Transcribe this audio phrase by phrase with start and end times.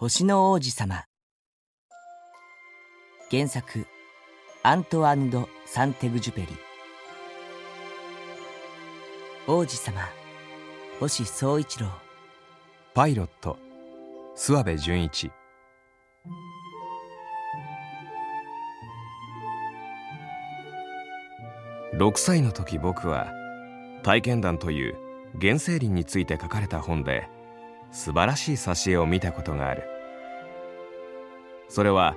[0.00, 1.06] 星の王子様。
[3.32, 3.84] 原作
[4.62, 6.46] アントワン・ド・サンテグジュペリ。
[9.48, 10.08] 王子様
[11.00, 11.88] 星総一郎。
[12.94, 13.58] パイロット
[14.36, 15.32] 諏訪部純一。
[21.94, 23.32] 6歳の時僕は
[24.04, 24.96] 体験談という
[25.40, 27.28] 原生林について書かれた本で
[27.90, 29.84] 素晴らしい挿絵を見たことがある。
[31.68, 32.16] それは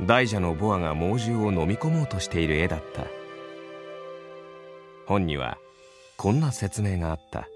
[0.00, 3.06] 大蛇のボアが猛獣を飲み込もうとしている絵だった。
[5.06, 5.58] 本には
[6.16, 7.48] こんな説明があった。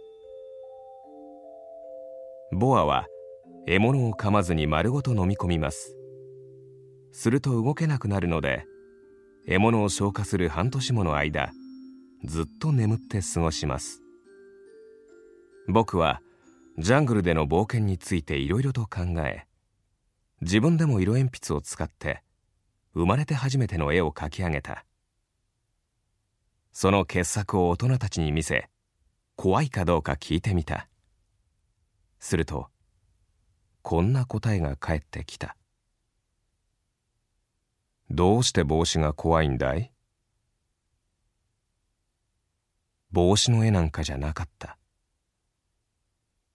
[2.53, 3.07] ボアは
[3.67, 5.97] 獲物を噛まずに丸ごと飲み込みます。
[7.13, 8.65] すると動けなくなるので
[9.47, 11.53] 獲物を消化する半年もの間
[12.25, 14.03] ずっと眠って過ごします。
[15.69, 16.21] 僕は
[16.79, 19.47] ジャングルでの冒険についていろいろと考え
[20.41, 22.23] 自分でも色鉛筆を使って
[22.95, 24.85] 生まれて初めての絵を描き上げた。
[26.73, 28.71] その傑作を大人たちに見せ
[29.37, 30.89] 怖いかどうか聞いてみた。
[32.19, 32.69] すると
[33.83, 35.57] こんな答えが返ってきた
[38.11, 39.93] 「どうして帽子が怖いんだい?」
[43.13, 44.79] 帽子の絵なんかじゃなかった。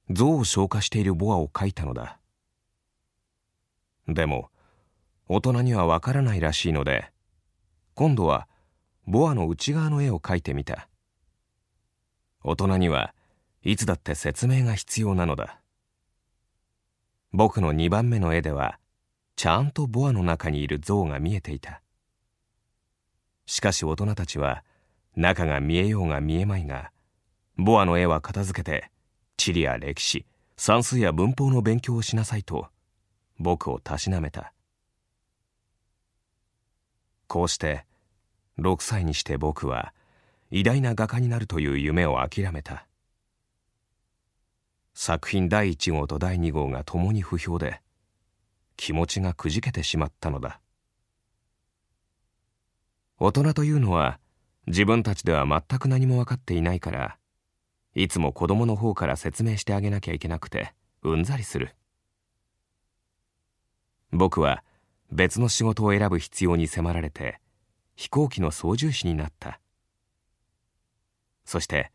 [0.09, 2.17] 象を消化しているボアを描いたのだ。
[4.07, 4.49] でも
[5.27, 7.11] 大人にはわからないらしいので
[7.93, 8.47] 今度は
[9.05, 10.87] ボアの内側の絵を描いてみた。
[12.43, 13.13] 大人には
[13.63, 15.59] いつだって説明が必要なのだ。
[17.33, 18.79] 僕の2番目の絵では
[19.35, 21.81] ちゃんとボアの中にいる象が見えていた。
[23.45, 24.63] しかし大人たちは
[25.15, 26.91] 中が見えようが見えまいが
[27.57, 28.91] ボアの絵は片付けて
[29.37, 30.25] 地理や歴史
[30.57, 32.67] 算数や文法の勉強をしなさいと
[33.39, 34.51] 僕をたしなめた。
[37.27, 37.85] こうして
[38.57, 39.93] 6歳にして僕は
[40.49, 42.87] 偉大な画家になるという夢を諦めた。
[44.93, 47.81] 作品第1号と第2号が共に不評で
[48.77, 50.59] 気持ちがくじけてしまったのだ。
[53.19, 54.19] 大人というのは
[54.65, 57.17] 自分たちでは全く何も分かっていないから
[57.99, 60.71] いつも子供の方から説明してあげなきゃいけなくて
[61.01, 61.75] うんざりする。
[64.11, 64.63] 僕は
[65.11, 67.39] 別の仕事を選ぶ必要に迫られて
[67.95, 69.59] 飛行機の操縦士になった。
[71.43, 71.91] そして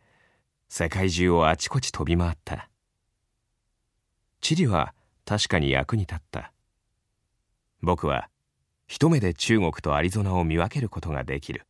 [0.68, 2.68] 世界中をあちこち飛び回った。
[4.40, 6.52] 地理は確かに役に立った。
[7.80, 8.28] 僕は
[8.88, 11.64] 一目で中国とアリゾナを見分けることができる。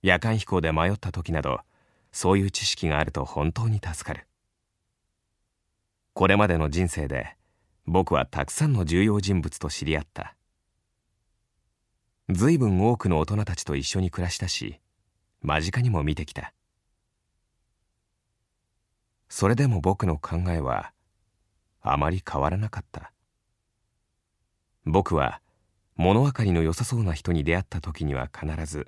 [0.00, 1.58] 夜間飛行で迷った時など
[2.14, 4.28] そういう知識があると本当に助かる。
[6.12, 7.36] これまでの人生で
[7.86, 10.36] 僕はたくさんの重要人物と知り合った。
[12.30, 14.78] 随分多くの大人たちと一緒に暮らしたし
[15.42, 16.54] 間近にも見てきた。
[19.28, 20.92] それでも僕の考えは
[21.82, 23.12] あまり変わらなかった。
[24.86, 25.40] 僕は
[25.96, 28.86] 物分かりの良さそうな人に出会った時には必ず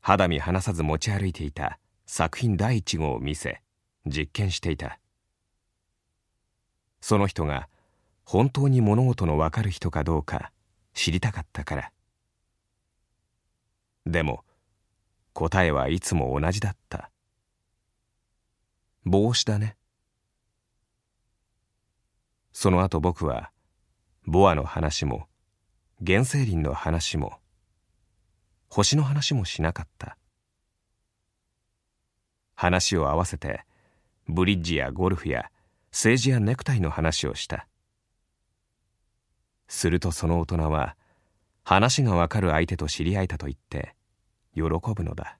[0.00, 3.62] 肌身離さず持ち歩いていた作品第1号を見せ
[4.06, 4.98] 実験していた。
[7.00, 7.68] その人が
[8.24, 10.52] 本当に物事の分かる人かどうか
[10.92, 11.92] 知りたかったから。
[14.06, 14.44] でも
[15.32, 17.10] 答えはいつも同じだった。
[19.04, 19.76] 帽子だね。
[22.52, 23.50] その後僕は
[24.26, 25.26] ボアの話も
[26.04, 27.38] 原生林の話も
[28.68, 30.16] 星の話もしなかった。
[32.54, 33.64] 話を合わせて
[34.28, 35.50] ブリッジやゴルフや
[35.90, 37.66] 政治やネクタイの話をした。
[39.68, 40.96] するとその大人は
[41.62, 43.94] 話がわかる相手と知り合えたと言って
[44.54, 44.62] 喜
[44.94, 45.38] ぶのだ。